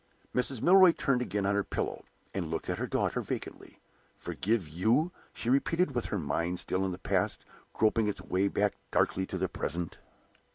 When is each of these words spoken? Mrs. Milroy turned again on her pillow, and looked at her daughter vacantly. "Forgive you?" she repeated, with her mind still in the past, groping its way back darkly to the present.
Mrs. 0.33 0.63
Milroy 0.63 0.93
turned 0.93 1.21
again 1.21 1.45
on 1.45 1.53
her 1.53 1.63
pillow, 1.63 2.05
and 2.33 2.49
looked 2.49 2.71
at 2.71 2.79
her 2.79 2.87
daughter 2.87 3.21
vacantly. 3.21 3.79
"Forgive 4.15 4.67
you?" 4.67 5.11
she 5.31 5.47
repeated, 5.47 5.93
with 5.93 6.05
her 6.05 6.17
mind 6.17 6.59
still 6.59 6.83
in 6.83 6.91
the 6.91 6.97
past, 6.97 7.45
groping 7.73 8.07
its 8.07 8.19
way 8.23 8.47
back 8.47 8.73
darkly 8.89 9.27
to 9.27 9.37
the 9.37 9.47
present. 9.47 9.99